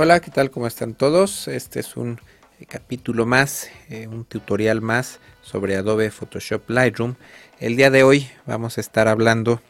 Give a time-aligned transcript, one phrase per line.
[0.00, 0.52] Hola, ¿qué tal?
[0.52, 1.48] ¿Cómo están todos?
[1.48, 2.20] Este es un
[2.60, 7.16] eh, capítulo más, eh, un tutorial más sobre Adobe Photoshop Lightroom.
[7.58, 9.60] El día de hoy vamos a estar hablando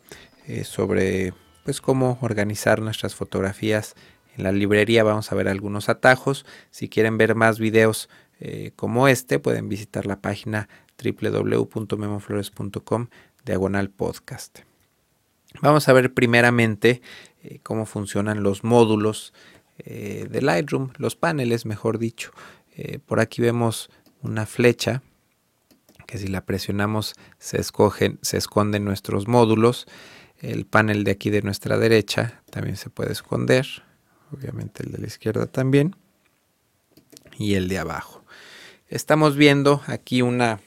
[0.47, 1.33] eh, sobre
[1.65, 3.95] pues cómo organizar nuestras fotografías
[4.37, 5.03] en la librería.
[5.03, 6.45] Vamos a ver algunos atajos.
[6.71, 8.11] Si quieren ver más videos
[8.77, 10.69] como este, pueden visitar la página
[11.03, 13.07] www.memoflores.com
[13.47, 14.59] diagonal podcast.
[15.63, 17.01] Vamos a ver primeramente
[17.63, 19.33] cómo funcionan los módulos
[19.79, 22.33] eh, de Lightroom, los paneles, mejor dicho.
[22.77, 23.91] Eh, por aquí vemos
[24.23, 25.03] una flecha
[26.07, 29.87] que si la presionamos se, escogen, se esconden nuestros módulos.
[30.41, 33.67] El panel de aquí de nuestra derecha también se puede esconder.
[34.33, 35.97] Obviamente el de la izquierda también.
[37.37, 38.25] Y el de abajo.
[38.89, 40.61] Estamos viendo aquí una,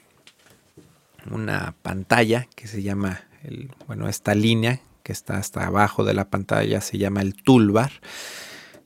[1.32, 6.30] una pantalla que se llama, el, bueno, esta línea que está hasta abajo de la
[6.30, 7.92] pantalla se llama el toolbar.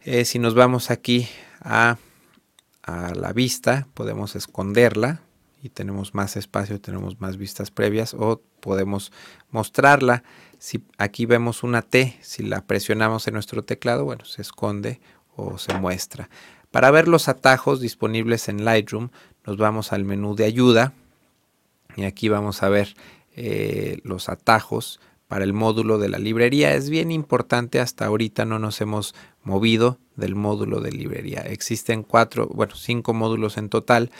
[0.08, 1.28] Eh, si nos vamos aquí
[1.62, 1.98] a,
[2.86, 5.22] la vista, podemos esconderla
[5.64, 9.12] y tenemos más espacio, tenemos más vistas previas o podemos
[9.50, 10.22] mostrarla.
[10.60, 15.02] Si aquí vemos una T, si la presionamos en nuestro teclado, bueno, se esconde
[15.36, 16.30] o se muestra.
[16.70, 19.10] Para ver los atajos disponibles en Lightroom,
[19.48, 20.94] nos vamos al menú de ayuda
[21.96, 22.96] y aquí vamos a ver
[23.36, 25.00] eh, los atajos
[25.36, 26.76] para el módulo de la librería.
[26.76, 31.42] Es bien importante, hasta ahorita no nos hemos movido del módulo de librería.
[31.42, 34.12] Existen cuatro, bueno, cinco módulos en total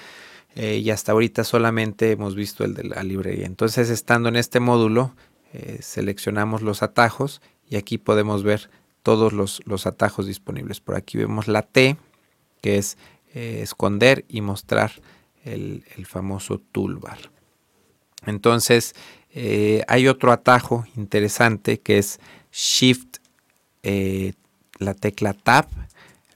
[0.56, 3.46] eh, y hasta ahorita solamente hemos visto el de la librería.
[3.46, 5.16] Entonces, estando en este módulo,
[5.54, 8.70] eh, seleccionamos los atajos y aquí podemos ver
[9.02, 10.82] todos los, atajos disponibles.
[10.82, 11.96] Por aquí vemos la T,
[12.62, 12.98] que es
[13.34, 14.92] eh, esconder y mostrar
[15.46, 17.32] el, el famoso toolbar.
[18.26, 18.96] Entonces,
[19.38, 22.22] eh, hay otro atajo interesante que es
[22.54, 23.18] Shift,
[23.84, 24.32] eh,
[24.80, 25.68] la tecla Tab,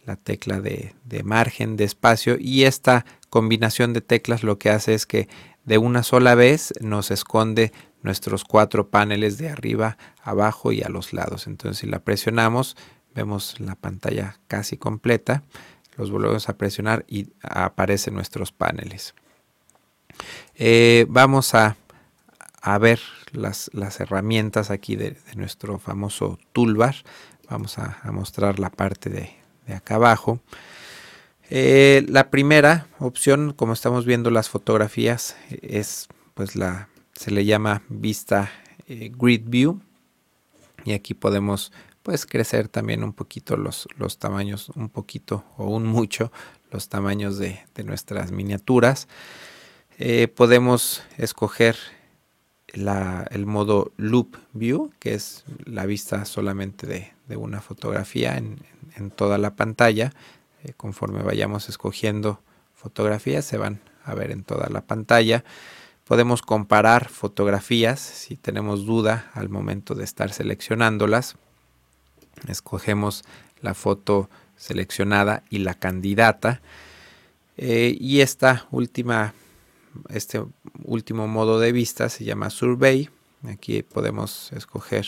[0.06, 0.94] la tecla de,
[1.24, 5.30] margen, de espacio y esta combinación de teclas lo que hace es que
[5.64, 7.72] de una sola vez nos esconde
[8.02, 11.48] nuestros cuatro paneles de arriba, abajo y a los lados.
[11.48, 12.76] Entonces si la presionamos
[13.16, 15.44] vemos la pantalla casi completa,
[15.96, 19.16] los volvemos a presionar y aparecen nuestros paneles.
[20.56, 21.78] Eh, vamos a
[22.62, 23.00] a ver
[23.32, 26.96] las, herramientas aquí de, nuestro famoso toolbar.
[27.50, 29.32] Vamos a, mostrar la parte de,
[29.74, 30.40] acá abajo.
[31.50, 36.90] Eh, la primera opción, como estamos viendo las fotografías, es pues la
[37.20, 38.50] se le llama vista
[38.88, 39.82] eh, grid view
[40.86, 45.86] y aquí podemos pues crecer también un poquito los, los tamaños, un poquito o un
[45.86, 46.32] mucho
[46.72, 49.10] los tamaños de, nuestras miniaturas.
[49.98, 51.76] Eh, podemos escoger
[52.74, 59.56] el modo Loop View, que es la vista solamente de, una fotografía en, toda la
[59.56, 60.12] pantalla.
[60.64, 62.42] Eh, conforme vayamos escogiendo
[62.76, 65.44] fotografías, se van a ver en toda la pantalla.
[66.06, 71.36] Podemos comparar fotografías si tenemos duda al momento de estar seleccionándolas.
[72.48, 73.24] Escogemos
[73.62, 76.62] la foto seleccionada y la candidata.
[77.58, 79.34] Eh, y esta última
[80.10, 80.44] este
[80.84, 83.10] último modo de vista se llama Survey.
[83.48, 85.06] Aquí podemos escoger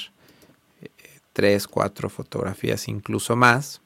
[0.82, 0.90] eh,
[1.34, 3.82] tres, cuatro fotografías, incluso más.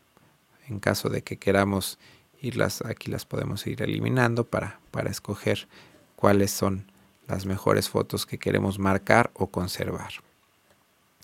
[0.68, 2.00] En caso de que queramos
[2.42, 5.68] irlas, aquí las podemos ir eliminando para, para escoger
[6.16, 6.92] cuáles son
[7.28, 10.12] las mejores fotos que queremos marcar o conservar.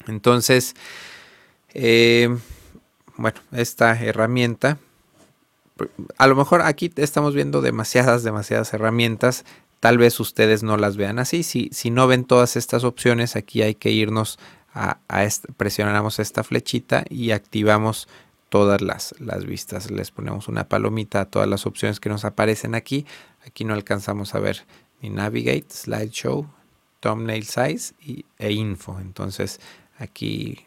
[0.07, 0.75] Entonces,
[1.73, 2.35] eh,
[3.17, 4.79] bueno, esta herramienta
[6.17, 9.45] a lo mejor aquí estamos viendo demasiadas, demasiadas herramientas.
[9.79, 11.43] Tal vez ustedes no las vean así.
[11.43, 14.37] Si, si no ven todas estas opciones, aquí hay que irnos
[14.73, 14.99] a,
[15.57, 18.07] presionamos esta flechita y activamos
[18.49, 19.91] todas las, las, vistas.
[19.91, 23.05] Les ponemos una palomita a todas las opciones que nos aparecen aquí.
[23.45, 24.65] Aquí no alcanzamos a ver
[25.01, 26.47] ni Navigate, Slideshow,
[26.99, 28.99] Thumbnail Size y, e Info.
[28.99, 29.59] Entonces
[29.97, 30.65] aquí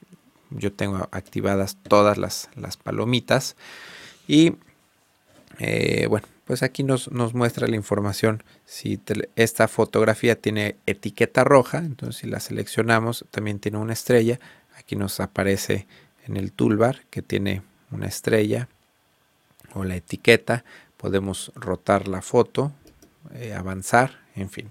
[0.51, 3.57] yo tengo activadas todas las, las palomitas.
[4.27, 4.55] Y
[5.59, 8.43] eh, bueno, pues aquí nos, muestra la información.
[8.67, 9.01] Si
[9.37, 14.41] esta fotografía tiene etiqueta roja, entonces si la seleccionamos también tiene una estrella.
[14.77, 15.87] Aquí nos aparece
[16.27, 18.69] en el toolbar que tiene una estrella
[19.75, 20.65] o la etiqueta.
[20.97, 22.73] Podemos rotar la foto,
[23.35, 24.71] eh, avanzar, en fin.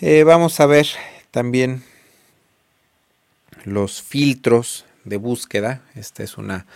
[0.00, 0.86] Eh, vamos a ver
[1.30, 1.82] también
[3.64, 5.82] los filtros de búsqueda.
[5.94, 6.66] Esta es una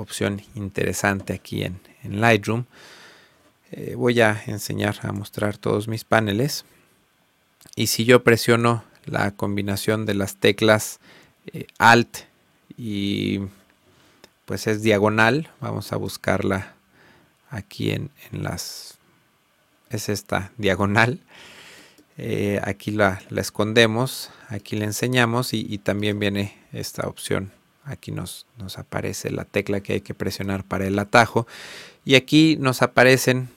[0.00, 2.64] opción interesante aquí en, Lightroom.
[3.72, 6.64] Eh, voy a enseñar a mostrar todos mis paneles.
[7.76, 10.98] Y si yo presiono la combinación de las teclas
[11.52, 12.24] eh, Alt
[12.76, 13.40] y
[14.44, 15.50] pues es diagonal.
[15.60, 16.74] Vamos a buscarla
[17.50, 18.98] aquí en, las...
[19.90, 21.20] Es esta diagonal.
[22.16, 27.52] Eh, aquí la, escondemos, aquí le enseñamos y, también viene esta opción.
[27.90, 31.46] Aquí nos, nos aparece la tecla que hay que presionar para el atajo.
[32.04, 33.48] Y aquí nos aparecen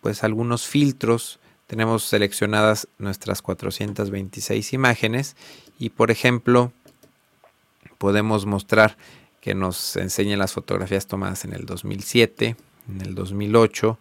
[0.00, 1.40] pues algunos filtros.
[1.66, 5.36] Tenemos seleccionadas nuestras 426 imágenes
[5.78, 6.72] y por ejemplo
[7.98, 8.96] podemos mostrar
[9.40, 12.56] que nos enseñe las fotografías tomadas en el 2007,
[12.88, 13.98] en el 2008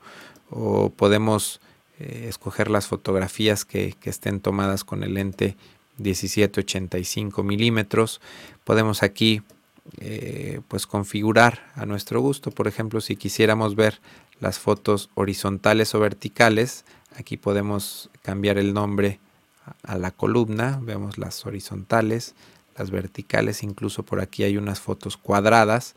[0.50, 1.62] o podemos
[2.00, 5.56] eh, escoger las fotografías que, estén tomadas con el lente
[5.98, 8.22] 1785 milímetros.
[8.64, 9.42] Podemos aquí
[9.98, 12.52] eh, pues configurar a nuestro gusto.
[12.52, 14.00] Por ejemplo, si quisiéramos ver
[14.40, 19.20] las fotos horizontales o verticales, aquí podemos cambiar el nombre
[19.84, 20.80] a la columna.
[20.82, 22.36] Vemos las horizontales,
[22.78, 25.96] las verticales, incluso por aquí hay unas fotos cuadradas.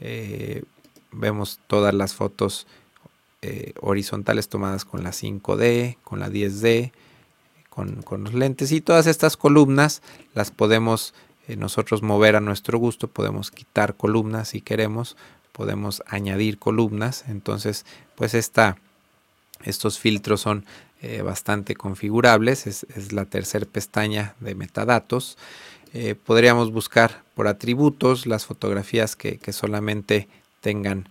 [0.00, 0.64] Eh,
[1.12, 2.66] vemos todas las fotos
[3.42, 6.92] eh, horizontales tomadas con la 5D, con la 10D,
[7.76, 10.00] con, los lentes y todas estas columnas
[10.34, 11.12] las podemos
[11.48, 15.16] eh, nosotros mover a nuestro gusto, podemos quitar columnas si queremos,
[15.52, 18.76] podemos añadir columnas, entonces pues esta,
[19.64, 20.64] estos filtros son
[21.02, 25.38] eh, bastante configurables, es, la tercera pestaña de metadatos.
[26.26, 30.28] podríamos buscar por atributos las fotografías que, que solamente
[30.60, 31.08] tengan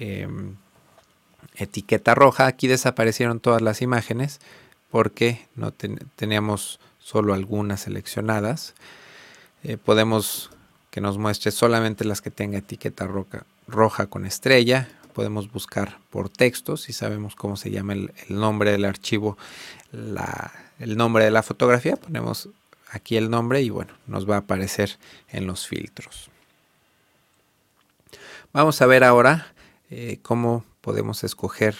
[0.00, 0.56] em,
[1.54, 2.46] etiqueta roja.
[2.46, 4.40] Aquí desaparecieron todas las imágenes
[4.90, 8.74] porque no teníamos solo algunas seleccionadas.
[9.64, 10.50] Eh, podemos
[10.90, 14.88] que nos muestre solamente las que tenga etiqueta roja, roja con estrella.
[15.12, 19.36] Podemos buscar por texto si sabemos cómo se llama el, nombre del archivo,
[19.92, 21.96] el nombre de la fotografía.
[21.96, 22.48] Ponemos
[22.90, 26.30] aquí el nombre y bueno, nos va a aparecer en los filtros.
[28.52, 29.52] Vamos a ver ahora
[29.90, 31.76] eh, cómo podemos escoger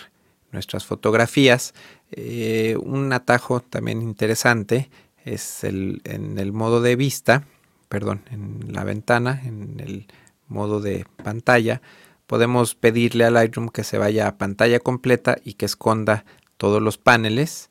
[0.52, 1.74] nuestras fotografías.
[2.10, 4.90] Eh, un atajo también interesante
[5.24, 7.44] es el, en el modo de vista,
[7.88, 10.06] perdón, en la ventana, en el
[10.46, 11.80] modo de pantalla,
[12.26, 16.24] podemos pedirle a Lightroom que se vaya a pantalla completa y que esconda
[16.56, 17.70] todos los paneles.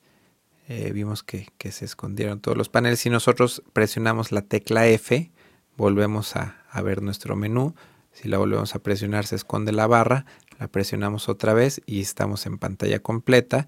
[0.67, 2.99] Eh, vimos que, se escondieron todos los paneles.
[2.99, 5.31] Si nosotros presionamos la tecla F,
[5.77, 7.75] volvemos a, a ver nuestro menú.
[8.11, 10.25] Si la volvemos a presionar, se esconde la barra
[10.59, 13.67] la presionamos otra vez y estamos en pantalla completa.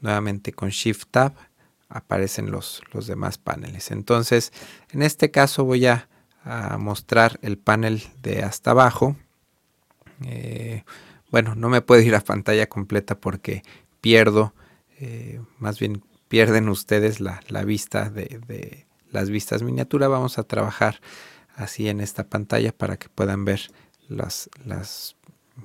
[0.00, 1.32] Nuevamente con Shift Tab
[1.88, 3.90] aparecen los, los demás paneles.
[3.90, 4.52] Entonces,
[4.90, 6.08] en este caso voy a,
[6.78, 9.16] mostrar el panel de hasta abajo.
[10.24, 10.84] Eh,
[11.32, 13.64] bueno, no me puedo ir a pantalla completa porque
[14.00, 14.54] pierdo,
[15.00, 20.06] eh, más bien pierden ustedes la, vista de, de, las vistas miniatura.
[20.06, 21.00] Vamos a trabajar
[21.56, 23.62] así en esta pantalla para que puedan ver
[24.08, 25.16] las, las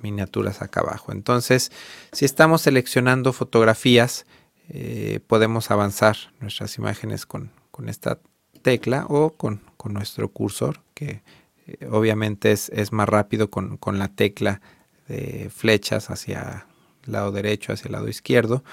[0.02, 1.12] miniaturas acá abajo.
[1.12, 1.72] Entonces,
[2.12, 4.26] si estamos seleccionando fotografías,
[4.74, 7.52] eh, podemos avanzar nuestras imágenes con,
[7.88, 8.20] esta
[8.62, 11.24] tecla o con, nuestro cursor, que
[11.68, 14.62] eh, obviamente es, más rápido con, la tecla
[15.10, 16.68] de flechas hacia
[17.06, 18.64] el lado derecho, hacia el lado izquierdo.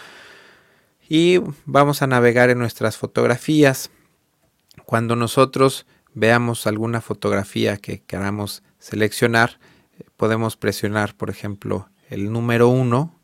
[1.09, 3.91] Y vamos a navegar en nuestras fotografías.
[4.85, 5.85] Cuando nosotros
[6.15, 9.59] veamos alguna fotografía que queramos seleccionar,
[10.17, 13.18] podemos presionar, por ejemplo, el número 1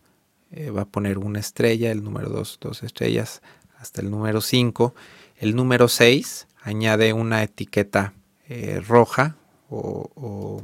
[0.56, 3.42] eh, va a poner una estrella, el número 2 dos estrellas,
[3.76, 4.94] hasta el número 5.
[5.36, 8.14] El número 6 añade una etiqueta
[8.48, 9.36] eh, roja
[9.68, 10.62] o,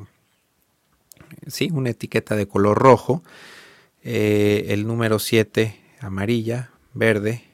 [1.48, 3.24] sí, una etiqueta de color rojo.
[4.04, 7.44] Eh, el número 7 amarilla, verde,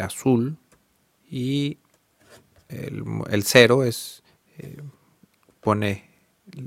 [0.00, 0.56] azul
[1.30, 1.76] y
[2.70, 4.22] el 0 es
[5.60, 6.10] pone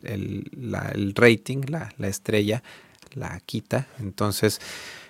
[0.03, 2.63] el, rating, la, estrella,
[3.13, 3.87] la quita.
[3.99, 4.59] Entonces,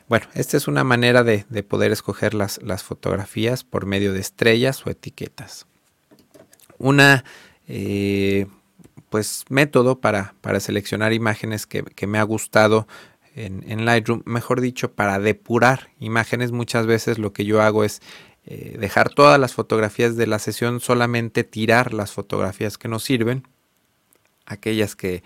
[0.08, 4.86] bueno, esta es una manera de, poder escoger las, las, fotografías por medio de estrellas
[4.86, 5.66] o etiquetas.
[6.78, 7.24] Una
[7.68, 8.48] eh,
[9.10, 12.88] pues método para, para, seleccionar imágenes que, me ha gustado
[13.36, 16.52] en, Lightroom, mejor dicho, para depurar imágenes.
[16.52, 18.02] Muchas veces lo que yo hago es
[18.46, 23.48] eh, dejar todas las fotografías de la sesión, solamente tirar las fotografías que nos sirven
[24.46, 25.24] aquellas que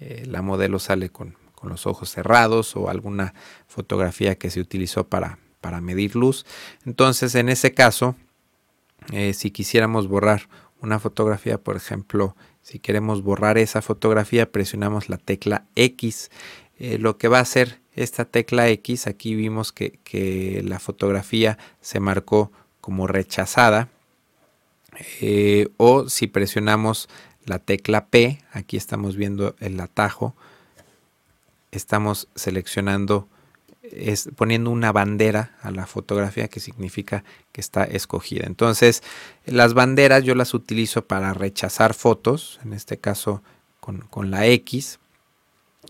[0.00, 1.36] eh, la modelo sale con,
[1.68, 3.34] los ojos cerrados o alguna
[3.66, 6.46] fotografía que se utilizó para, para medir luz.
[6.86, 8.16] Entonces, en ese caso,
[9.12, 10.48] eh, si quisiéramos borrar
[10.80, 16.30] una fotografía, por ejemplo, si queremos borrar esa fotografía, presionamos la tecla X.
[16.78, 21.58] Eh, lo que va a hacer esta tecla X, aquí vimos que, que la fotografía
[21.80, 23.88] se marcó como rechazada.
[25.76, 27.08] o si presionamos
[27.44, 30.34] la tecla P, aquí estamos viendo el atajo,
[31.70, 33.28] estamos seleccionando,
[33.82, 38.46] es, poniendo una bandera a la fotografía que significa que está escogida.
[38.46, 39.02] Entonces,
[39.46, 43.42] las banderas yo las utilizo para rechazar fotos, en este caso
[43.80, 44.98] con, con la X,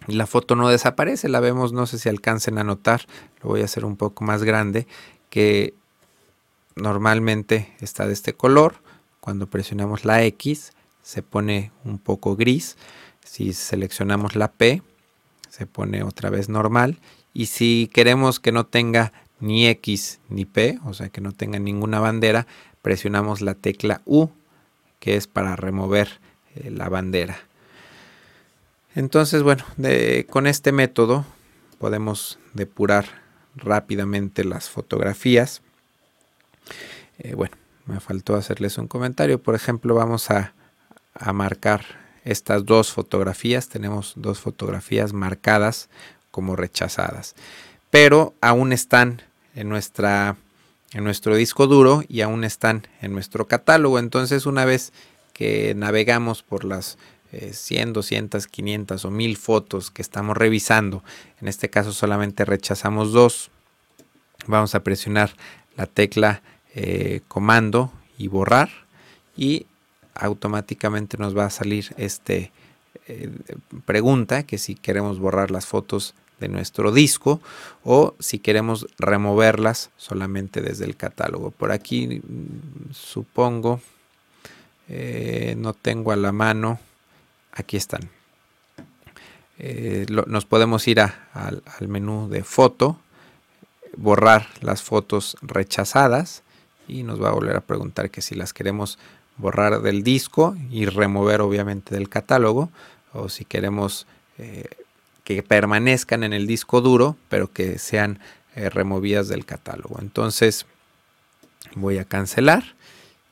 [0.06, 3.06] la foto no desaparece, la vemos, no sé si alcancen a notar,
[3.42, 4.86] lo voy a hacer un poco más grande,
[5.28, 5.74] que
[6.74, 8.76] normalmente está de este color,
[9.20, 10.72] cuando presionamos la X
[11.02, 12.76] se pone un poco gris,
[13.24, 14.82] si seleccionamos la P
[15.50, 16.98] se pone otra vez normal
[17.34, 21.58] y si queremos que no tenga ni X ni P, o sea que no tenga
[21.58, 22.46] ninguna bandera,
[22.82, 24.30] presionamos la tecla U
[24.98, 26.20] que es para remover
[26.54, 27.38] eh, la bandera.
[28.94, 29.64] Entonces, bueno,
[30.28, 31.24] con este método
[31.78, 33.06] podemos depurar
[33.54, 35.62] rápidamente las fotografías.
[37.18, 39.40] Eh, bueno, me faltó hacerles un comentario.
[39.40, 40.54] Por ejemplo, vamos a,
[41.14, 43.68] a marcar estas dos fotografías.
[43.68, 45.88] Tenemos dos fotografías marcadas
[46.30, 47.34] como rechazadas.
[47.90, 49.22] Pero aún están
[49.54, 50.36] en, nuestra,
[50.92, 53.98] en nuestro disco duro y aún están en nuestro catálogo.
[53.98, 54.92] Entonces, una vez
[55.32, 56.98] que navegamos por las
[57.52, 61.04] 100, 200, 500 o 1000 fotos que estamos revisando.
[61.40, 63.50] En este caso solamente rechazamos dos.
[64.46, 65.30] Vamos a presionar
[65.76, 66.42] la tecla
[66.74, 68.70] eh, comando y borrar
[69.36, 69.66] y
[70.14, 72.52] automáticamente nos va a salir este
[73.06, 73.30] eh,
[73.84, 77.40] pregunta que si queremos borrar las fotos de nuestro disco
[77.84, 81.50] o si queremos removerlas solamente desde el catálogo.
[81.50, 83.80] Por aquí mm, supongo
[84.88, 86.80] eh, no tengo a la mano
[87.52, 88.10] aquí están.
[89.58, 92.98] Eh, nos podemos ir al, menú de foto,
[93.96, 96.42] borrar las fotos rechazadas
[96.88, 98.98] y nos va a volver a preguntar que si las queremos
[99.40, 102.70] borrar del disco y remover obviamente del catálogo
[103.12, 104.06] o si queremos
[104.38, 104.68] eh,
[105.24, 108.20] que permanezcan en el disco duro pero que sean
[108.54, 109.98] eh, removidas del catálogo.
[110.00, 110.66] Entonces
[111.74, 112.64] voy a cancelar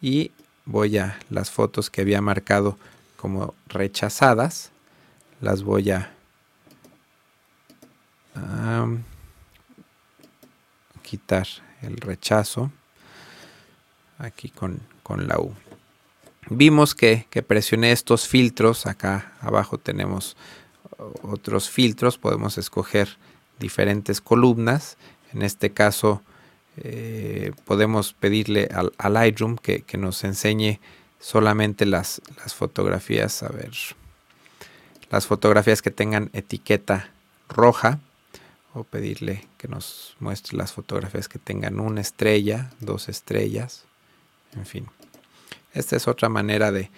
[0.00, 0.30] y
[0.64, 2.78] voy a las fotos que había marcado
[3.16, 4.70] como rechazadas.
[5.40, 6.12] Las voy a,
[11.02, 11.48] quitar
[11.82, 12.70] el rechazo
[14.18, 14.80] aquí con,
[15.26, 15.54] la U.
[16.50, 18.86] Vimos que, que, presioné estos filtros.
[18.86, 20.36] Acá abajo tenemos
[21.22, 22.18] otros filtros.
[22.18, 23.18] Podemos escoger
[23.58, 24.96] diferentes columnas.
[25.32, 26.22] En este caso
[26.76, 30.80] eh, podemos pedirle al, al Lightroom que, que nos enseñe
[31.20, 33.72] solamente las, las fotografías, a ver,
[35.10, 37.10] las fotografías que tengan etiqueta
[37.48, 37.98] roja
[38.74, 43.84] o pedirle que nos muestre las fotografías que tengan una estrella, dos estrellas,
[44.54, 44.86] en fin.
[45.74, 46.90] Esta es otra manera de,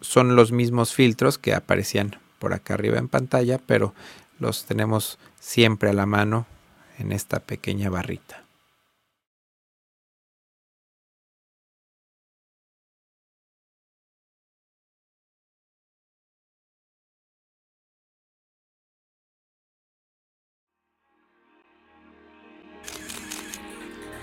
[0.00, 3.94] son los mismos filtros que aparecían por acá arriba en pantalla, pero
[4.38, 6.46] los tenemos siempre a la mano
[6.98, 8.44] en esta pequeña barrita.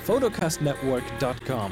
[0.07, 1.71] photocastnetwork.com,